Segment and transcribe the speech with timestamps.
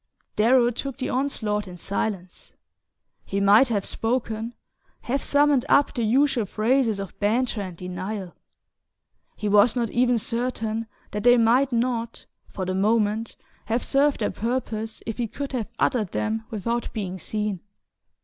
[0.35, 2.53] '"Darrow took the onslaught in silence.
[3.23, 4.55] He might have spoken,
[5.01, 8.33] have summoned up the usual phrases of banter and denial;
[9.35, 13.35] he was not even certain that they might not, for the moment,
[13.65, 17.59] have served their purpose if he could have uttered them without being seen.